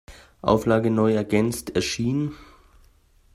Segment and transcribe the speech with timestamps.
[0.41, 2.31] Auflage neu ergänzt erschien.